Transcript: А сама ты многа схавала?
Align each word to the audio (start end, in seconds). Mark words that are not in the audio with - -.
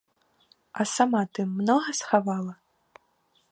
А 0.71 0.81
сама 0.93 1.21
ты 1.37 1.45
многа 1.51 1.93
схавала? 1.99 2.55